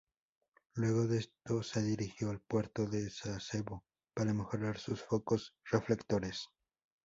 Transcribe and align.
Luego 0.73 1.05
de 1.05 1.19
esto 1.19 1.61
se 1.61 1.83
dirigió 1.83 2.31
al 2.31 2.39
puerto 2.41 2.87
de 2.87 3.07
Sasebo 3.11 3.85
para 4.15 4.33
mejorar 4.33 4.79
sus 4.79 5.03
focos 5.03 5.53
reflectores. 5.69 6.49